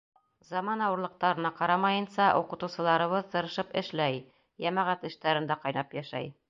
Заман 0.51 0.79
ауырлыҡтарына 0.85 1.51
ҡарамайынса, 1.59 2.31
уҡытыусыларыбыҙ 2.43 3.31
тырышып 3.35 3.79
эшләй, 3.83 4.21
йәмәғәт 4.67 5.11
эштәрендә 5.13 5.65
ҡайнап 5.67 6.01
йәшәй. 6.03 6.39